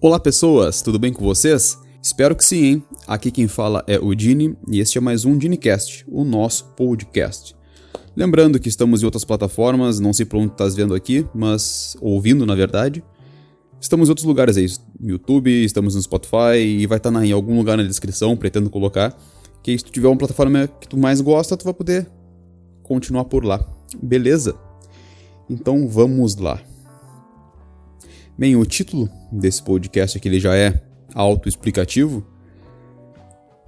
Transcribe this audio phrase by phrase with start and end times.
[0.00, 1.76] Olá pessoas, tudo bem com vocês?
[2.00, 2.82] Espero que sim, hein?
[3.04, 7.56] Aqui quem fala é o Dini e este é mais um DiniCast, o nosso podcast.
[8.14, 12.46] Lembrando que estamos em outras plataformas, não sei por onde estás vendo aqui, mas ouvindo
[12.46, 13.02] na verdade.
[13.80, 14.66] Estamos em outros lugares aí,
[15.00, 18.70] no YouTube, estamos no Spotify e vai estar tá em algum lugar na descrição, pretendo
[18.70, 19.20] colocar.
[19.64, 22.08] Que se tu tiver uma plataforma que tu mais gosta, tu vai poder
[22.84, 23.68] continuar por lá.
[24.00, 24.54] Beleza?
[25.50, 26.62] Então vamos lá.
[28.38, 30.80] Bem, o título desse podcast aqui ele já é
[31.12, 32.24] autoexplicativo,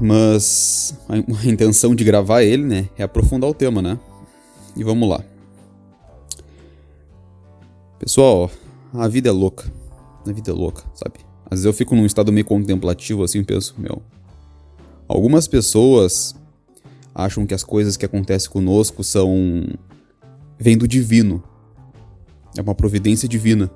[0.00, 3.96] mas a, intenção de gravar ele, né, é aprofundar o tema, né?
[4.74, 5.22] E vamos lá.
[8.00, 8.50] Pessoal,
[8.92, 9.72] a vida é louca.
[10.26, 11.20] A vida é louca, sabe?
[11.44, 14.02] Às vezes eu fico num estado meio contemplativo assim, penso, meu.
[15.06, 16.34] Algumas pessoas
[17.14, 19.64] acham que as coisas que acontecem conosco são
[20.58, 21.40] vêm do divino.
[22.58, 23.70] É uma providência divina.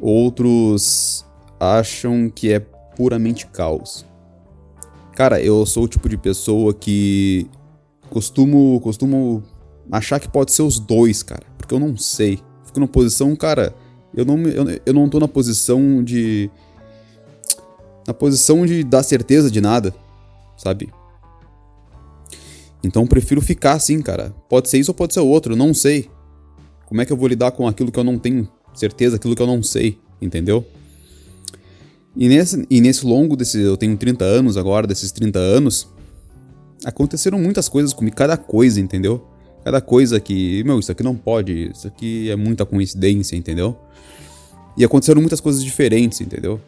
[0.00, 1.24] Outros
[1.58, 4.04] acham que é puramente caos.
[5.14, 7.48] Cara, eu sou o tipo de pessoa que
[8.08, 9.42] costumo, costumo
[9.90, 12.38] achar que pode ser os dois, cara, porque eu não sei.
[12.64, 13.74] Fico na posição, cara,
[14.14, 16.50] eu não, eu, eu não tô na posição de
[18.06, 19.94] na posição de dar certeza de nada,
[20.56, 20.90] sabe?
[22.82, 24.34] Então eu prefiro ficar assim, cara.
[24.48, 26.08] Pode ser isso ou pode ser outro, não sei.
[26.86, 29.42] Como é que eu vou lidar com aquilo que eu não tenho certeza aquilo que
[29.42, 30.64] eu não sei, entendeu?
[32.16, 33.60] E nesse, e nesse longo desse.
[33.60, 35.88] Eu tenho 30 anos agora, desses 30 anos.
[36.84, 39.24] Aconteceram muitas coisas comigo, cada coisa, entendeu?
[39.64, 40.64] Cada coisa que.
[40.64, 43.76] Meu, isso aqui não pode, isso aqui é muita coincidência, entendeu?
[44.76, 46.60] E aconteceram muitas coisas diferentes, entendeu?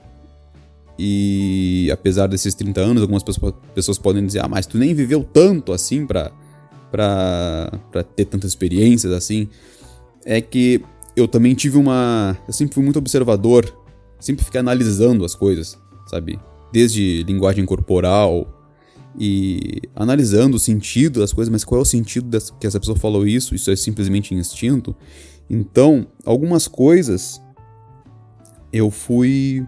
[0.98, 5.72] E apesar desses 30 anos, algumas pessoas, podem dizer, ah, mas tu nem viveu tanto
[5.72, 6.30] assim pra,
[6.90, 9.48] pra, pra ter tantas experiências assim.
[10.24, 10.82] É que
[11.20, 12.36] eu também tive uma.
[12.46, 13.74] Eu sempre fui muito observador,
[14.18, 16.38] sempre fiquei analisando as coisas, sabe?
[16.72, 18.60] Desde linguagem corporal
[19.18, 22.96] e analisando o sentido das coisas, mas qual é o sentido das, que essa pessoa
[22.96, 23.54] falou isso?
[23.54, 24.94] Isso é simplesmente instinto?
[25.48, 27.42] Então, algumas coisas
[28.72, 29.66] eu fui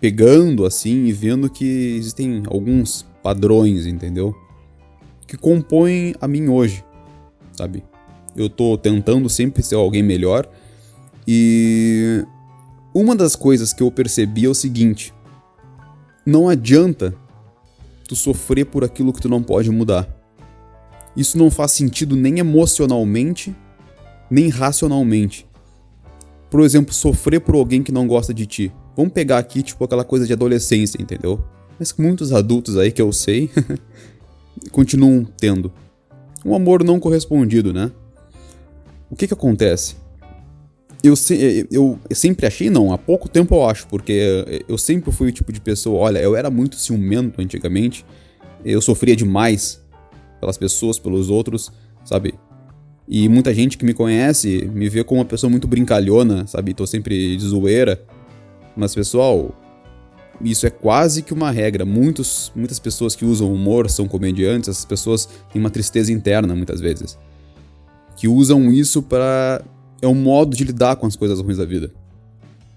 [0.00, 4.34] pegando assim e vendo que existem alguns padrões, entendeu?
[5.26, 6.84] Que compõem a mim hoje,
[7.52, 7.84] sabe?
[8.36, 10.48] Eu tô tentando sempre ser alguém melhor.
[11.26, 12.24] E
[12.94, 15.12] uma das coisas que eu percebi é o seguinte:
[16.24, 17.14] não adianta
[18.08, 20.08] tu sofrer por aquilo que tu não pode mudar.
[21.16, 23.54] Isso não faz sentido nem emocionalmente,
[24.30, 25.46] nem racionalmente.
[26.50, 28.72] Por exemplo, sofrer por alguém que não gosta de ti.
[28.96, 31.42] Vamos pegar aqui, tipo, aquela coisa de adolescência, entendeu?
[31.78, 33.50] Mas muitos adultos aí que eu sei
[34.72, 35.72] continuam tendo.
[36.44, 37.90] Um amor não correspondido, né?
[39.10, 39.96] O que que acontece?
[41.02, 45.10] Eu, se, eu, eu, sempre achei, não, há pouco tempo eu acho, porque eu sempre
[45.10, 48.04] fui o tipo de pessoa, olha, eu era muito ciumento antigamente,
[48.64, 49.80] eu sofria demais
[50.38, 51.72] pelas pessoas, pelos outros,
[52.04, 52.34] sabe?
[53.08, 56.74] E muita gente que me conhece me vê como uma pessoa muito brincalhona, sabe?
[56.74, 58.00] Tô sempre de zoeira.
[58.76, 59.52] Mas, pessoal,
[60.40, 61.84] isso é quase que uma regra.
[61.84, 66.80] Muitos, muitas pessoas que usam humor são comediantes, essas pessoas têm uma tristeza interna muitas
[66.80, 67.18] vezes
[68.20, 69.64] que usam isso para
[70.02, 71.90] é um modo de lidar com as coisas ruins da vida.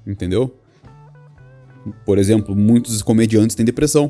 [0.07, 0.55] Entendeu?
[2.05, 4.09] Por exemplo, muitos comediantes têm depressão.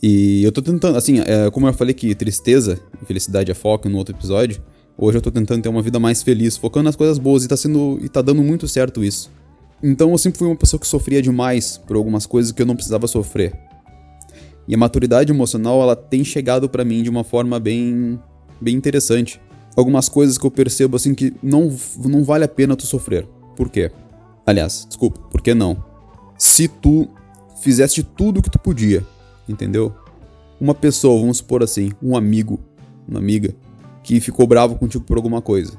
[0.00, 3.88] E eu tô tentando, assim, é, como eu falei que tristeza e felicidade é foco
[3.88, 4.62] no outro episódio,
[4.96, 7.56] hoje eu tô tentando ter uma vida mais feliz, focando nas coisas boas e tá
[7.56, 9.32] sendo e tá dando muito certo isso.
[9.82, 12.76] Então eu sempre fui uma pessoa que sofria demais por algumas coisas que eu não
[12.76, 13.58] precisava sofrer.
[14.68, 18.20] E a maturidade emocional, ela tem chegado para mim de uma forma bem
[18.60, 19.40] bem interessante
[19.76, 21.74] algumas coisas que eu percebo assim que não,
[22.04, 23.26] não vale a pena tu sofrer.
[23.56, 23.90] Por quê?
[24.46, 25.82] Aliás, desculpa, por que não?
[26.36, 27.08] Se tu
[27.60, 29.04] fizeste tudo o que tu podia,
[29.48, 29.92] entendeu?
[30.60, 32.60] Uma pessoa, vamos supor assim, um amigo,
[33.08, 33.54] uma amiga,
[34.02, 35.72] que ficou bravo contigo por alguma coisa.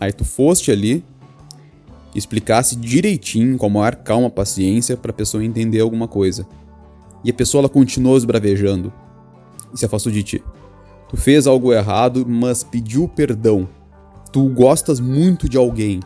[0.00, 1.04] Aí tu foste ali,
[2.14, 6.46] explicasse direitinho, com a maior calma, paciência, pra pessoa entender alguma coisa.
[7.22, 8.90] E a pessoa ela continuou esbravejando
[9.74, 10.44] e se afastou de ti.
[11.10, 13.68] Tu fez algo errado, mas pediu perdão.
[14.32, 15.98] Tu gostas muito de alguém.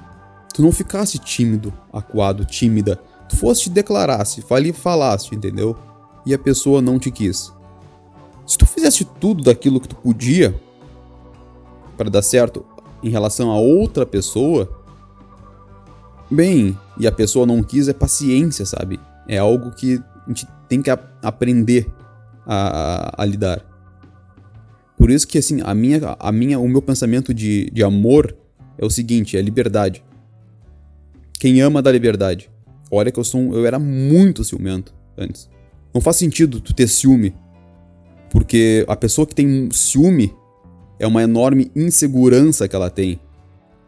[0.55, 2.99] Tu não ficasse tímido, acuado, tímida.
[3.29, 5.77] Tu fosse te declarasse, fali falaste, entendeu?
[6.25, 7.53] E a pessoa não te quis.
[8.47, 10.59] Se tu fizesse tudo daquilo que tu podia
[11.99, 12.65] para dar certo
[13.03, 14.71] em relação a outra pessoa,
[16.31, 18.99] bem, e a pessoa não quis, é paciência, sabe?
[19.29, 21.93] É algo que a gente tem que aprender
[22.47, 23.74] a, a, a lidar.
[25.05, 28.35] Por isso que, assim, a minha, a minha, o meu pensamento de, de amor
[28.79, 30.03] é o seguinte, é liberdade.
[31.39, 32.51] Quem ama dá liberdade.
[32.91, 35.51] Olha que eu sou um, eu era muito ciumento antes.
[35.93, 37.35] Não faz sentido tu ter ciúme.
[38.31, 40.33] Porque a pessoa que tem ciúme
[40.99, 43.21] é uma enorme insegurança que ela tem.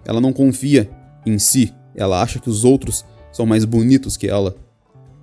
[0.04, 0.90] Ela não confia
[1.24, 1.72] em si.
[1.94, 4.54] Ela acha que os outros são mais bonitos que ela.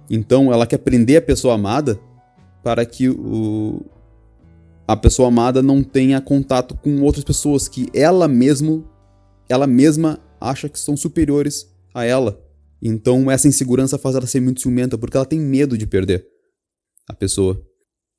[0.10, 2.00] Então ela quer prender a pessoa amada
[2.63, 3.86] para que o,
[4.88, 8.89] a pessoa amada não tenha contato com outras pessoas que ela mesmo
[9.47, 12.41] ela mesma acha que são superiores a ela.
[12.81, 16.25] Então essa insegurança faz ela ser muito ciumenta porque ela tem medo de perder
[17.07, 17.62] a pessoa.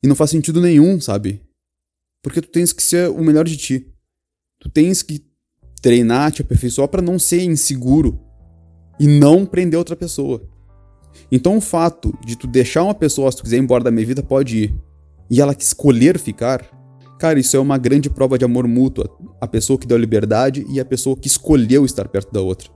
[0.02, 1.42] E não faz sentido nenhum, sabe?
[2.22, 3.92] Porque tu tens que ser o melhor de ti.
[4.60, 5.24] Tu tens que
[5.82, 8.20] treinar, te aperfeiçoar para não ser inseguro
[8.98, 10.42] e não prender outra pessoa.
[11.30, 14.06] Então o fato de tu deixar uma pessoa, se tu quiser ir embora da minha
[14.06, 14.74] vida, pode ir.
[15.30, 16.62] E ela escolher ficar,
[17.18, 19.08] cara, isso é uma grande prova de amor mútuo.
[19.40, 22.70] A pessoa que deu liberdade e a pessoa que escolheu estar perto da outra.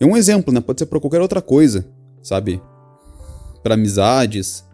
[0.00, 0.60] É um exemplo, né?
[0.60, 1.86] Pode ser pra qualquer outra coisa,
[2.22, 2.60] sabe?
[3.62, 4.64] Para amizades,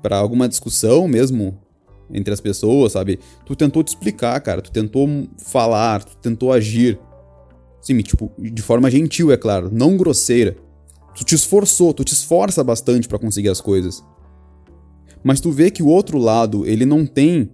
[0.00, 1.58] para alguma discussão mesmo
[2.12, 3.18] entre as pessoas, sabe?
[3.46, 5.08] Tu tentou te explicar, cara, tu tentou
[5.38, 6.98] falar, tu tentou agir.
[7.80, 10.56] Sim, tipo, de forma gentil, é claro, não grosseira.
[11.16, 14.04] Tu te esforçou, tu te esforça bastante para conseguir as coisas.
[15.22, 17.50] Mas tu vê que o outro lado, ele não tem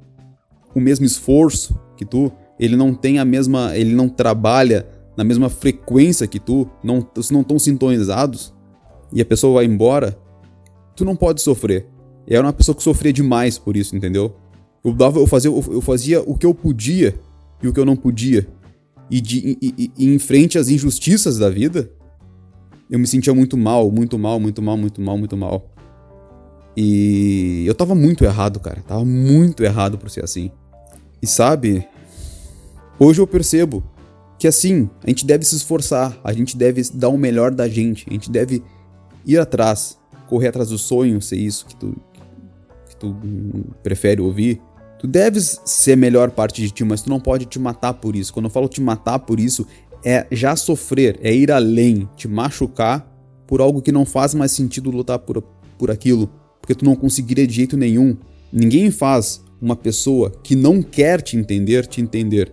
[0.75, 4.87] o mesmo esforço que tu, ele não tem a mesma, ele não trabalha
[5.17, 8.55] na mesma frequência que tu, não, não estão sintonizados,
[9.13, 10.17] e a pessoa vai embora,
[10.95, 11.87] tu não pode sofrer.
[12.27, 14.37] Eu era uma pessoa que sofria demais por isso, entendeu?
[14.85, 17.19] Eu, dava, eu, fazia, eu fazia o que eu podia
[17.63, 18.47] e o que eu não podia.
[19.11, 21.91] E, de, e, e, em frente às injustiças da vida,
[22.91, 25.75] eu me sentia muito mal, muito mal, muito mal, muito mal, muito mal.
[26.77, 28.83] E eu tava muito errado, cara.
[28.87, 30.51] Tava muito errado por ser assim.
[31.21, 31.87] E sabe,
[32.99, 33.83] hoje eu percebo
[34.39, 38.07] que assim, a gente deve se esforçar, a gente deve dar o melhor da gente,
[38.09, 38.63] a gente deve
[39.27, 39.99] ir atrás,
[40.29, 41.97] correr atrás do sonho, ser isso que tu,
[43.01, 43.17] tu
[43.83, 44.63] prefere ouvir,
[44.99, 48.15] tu deves ser a melhor parte de ti, mas tu não pode te matar por
[48.15, 48.33] isso.
[48.33, 49.67] Quando eu falo te matar por isso,
[50.05, 53.07] é já sofrer, é ir além, te machucar
[53.47, 55.43] por algo que não faz mais sentido lutar por,
[55.77, 56.31] por aquilo,
[56.61, 58.17] porque tu não conseguiria de jeito nenhum.
[58.53, 62.53] Ninguém faz uma pessoa que não quer te entender te entender.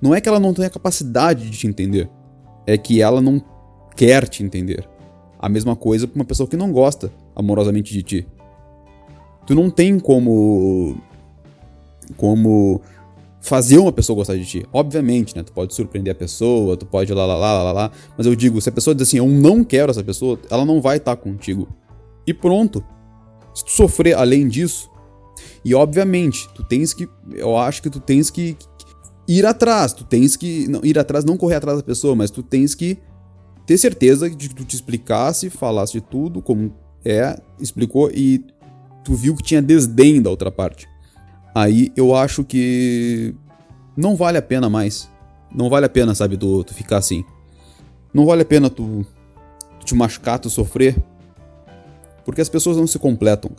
[0.00, 2.08] Não é que ela não tenha capacidade de te entender,
[2.66, 3.42] é que ela não
[3.96, 4.88] quer te entender.
[5.38, 8.26] A mesma coisa para uma pessoa que não gosta amorosamente de ti
[9.48, 10.94] tu não tem como
[12.18, 12.82] como
[13.40, 14.66] fazer uma pessoa gostar de ti.
[14.70, 15.42] Obviamente, né?
[15.42, 17.90] Tu pode surpreender a pessoa, tu pode lá, lá, lá, lá, lá.
[18.16, 20.82] Mas eu digo, se a pessoa diz assim, eu não quero essa pessoa, ela não
[20.82, 21.66] vai estar tá contigo.
[22.26, 22.84] E pronto.
[23.58, 24.88] Se tu sofrer além disso,
[25.64, 27.08] e obviamente, tu tens que.
[27.34, 28.56] Eu acho que tu tens que
[29.26, 29.92] ir atrás.
[29.92, 30.68] Tu tens que.
[30.68, 32.98] Não, ir atrás, não correr atrás da pessoa, mas tu tens que
[33.66, 36.72] ter certeza de que tu te explicasse, falasse de tudo, como
[37.04, 38.44] é, explicou, e
[39.04, 40.88] tu viu que tinha desdém da outra parte.
[41.52, 43.34] Aí eu acho que
[43.96, 45.10] não vale a pena mais.
[45.52, 47.24] Não vale a pena, sabe, tu, tu ficar assim.
[48.14, 49.04] Não vale a pena tu,
[49.80, 50.96] tu te machucar, tu sofrer.
[52.28, 53.52] Porque as pessoas não se completam.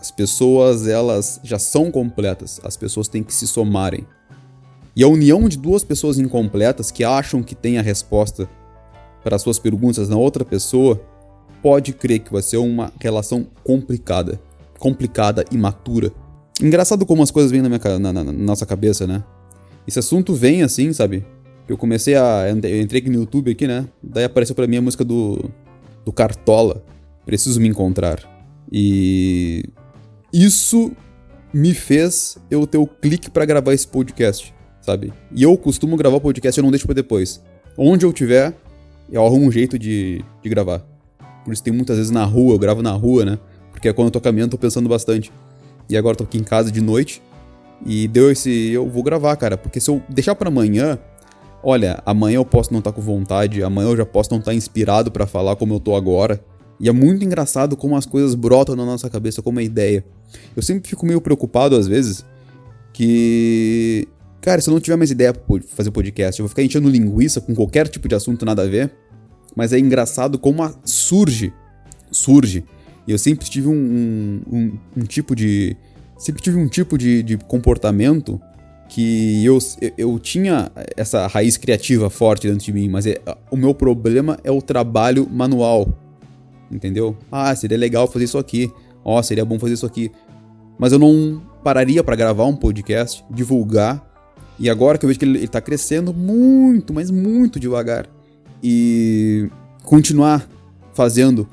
[0.00, 2.58] As pessoas, elas já são completas.
[2.64, 4.06] As pessoas têm que se somarem.
[4.96, 8.48] E a união de duas pessoas incompletas que acham que têm a resposta
[9.22, 10.98] para as suas perguntas na outra pessoa
[11.60, 14.40] pode crer que vai ser uma relação complicada.
[14.78, 16.10] Complicada e matura.
[16.58, 19.22] Engraçado como as coisas vêm na, minha, na, na, na nossa cabeça, né?
[19.86, 21.22] Esse assunto vem assim, sabe?
[21.68, 22.46] Eu comecei a.
[22.48, 23.86] Eu entrei aqui no YouTube aqui, né?
[24.02, 25.50] Daí apareceu pra mim a música do.
[26.02, 26.82] do Cartola.
[27.24, 28.20] Preciso me encontrar.
[28.70, 29.64] E.
[30.32, 30.92] Isso
[31.52, 35.12] me fez eu ter o clique para gravar esse podcast, sabe?
[35.30, 37.42] E eu costumo gravar podcast, eu não deixo pra depois.
[37.76, 38.54] Onde eu tiver,
[39.10, 40.82] eu arrumo um jeito de, de gravar.
[41.44, 43.38] Por isso tem muitas vezes na rua, eu gravo na rua, né?
[43.70, 45.30] Porque é quando eu tô caminhando, tô pensando bastante.
[45.88, 47.20] E agora tô aqui em casa de noite.
[47.84, 48.70] E deu esse.
[48.70, 49.56] Eu vou gravar, cara.
[49.56, 50.98] Porque se eu deixar para amanhã.
[51.64, 53.62] Olha, amanhã eu posso não estar tá com vontade.
[53.62, 56.42] Amanhã eu já posso não estar tá inspirado para falar como eu tô agora.
[56.82, 60.04] E é muito engraçado como as coisas brotam na nossa cabeça como uma ideia.
[60.56, 62.26] Eu sempre fico meio preocupado às vezes.
[62.92, 64.08] Que.
[64.40, 67.40] Cara, se eu não tiver mais ideia pra fazer podcast, eu vou ficar enchendo linguiça
[67.40, 68.90] com qualquer tipo de assunto nada a ver.
[69.54, 71.52] Mas é engraçado como a, surge,
[72.10, 72.64] surge.
[73.06, 75.76] E eu sempre tive um, um, um, um tipo de.
[76.18, 78.40] Sempre tive um tipo de, de comportamento
[78.88, 79.56] que eu,
[79.96, 83.20] eu tinha essa raiz criativa forte dentro de mim, mas é,
[83.52, 86.01] o meu problema é o trabalho manual.
[86.72, 87.16] Entendeu?
[87.30, 88.72] Ah, seria legal fazer isso aqui.
[89.04, 90.10] Ó, oh, seria bom fazer isso aqui.
[90.78, 94.04] Mas eu não pararia para gravar um podcast, divulgar.
[94.58, 98.08] E agora que eu vejo que ele, ele tá crescendo muito, mas muito devagar
[98.62, 99.50] e
[99.82, 100.48] continuar
[100.94, 101.48] fazendo,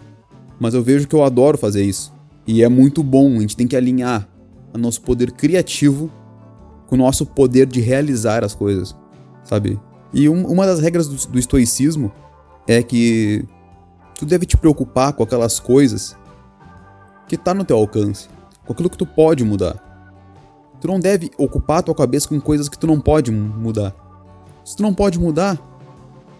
[0.59, 2.13] mas eu vejo que eu adoro fazer isso.
[2.45, 4.27] E é muito bom, a gente tem que alinhar
[4.73, 6.11] o nosso poder criativo
[6.87, 8.95] com o nosso poder de realizar as coisas,
[9.43, 9.79] sabe?
[10.13, 12.11] E um, uma das regras do, do estoicismo
[12.67, 13.45] é que
[14.19, 16.13] tu deve te preocupar com aquelas coisas
[17.25, 18.27] que tá no teu alcance,
[18.65, 19.81] com aquilo que tu pode mudar.
[20.81, 23.95] Tu não deve ocupar tua cabeça com coisas que tu não pode mudar.
[24.65, 25.57] Se tu não pode mudar,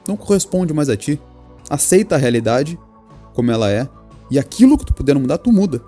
[0.05, 1.21] não corresponde mais a ti.
[1.69, 2.77] Aceita a realidade
[3.33, 3.87] como ela é
[4.29, 5.81] e aquilo que tu puder mudar, tu muda.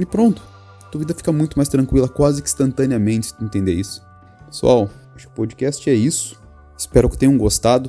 [0.00, 0.42] E pronto.
[0.90, 4.02] Tua vida fica muito mais tranquila, quase que instantaneamente, se tu entender isso.
[4.46, 6.40] Pessoal, acho que o podcast é isso.
[6.76, 7.88] Espero que tenham gostado.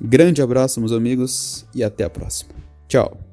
[0.00, 2.63] Grande abraço, meus amigos, e até a próxima.
[2.94, 3.23] Ciao.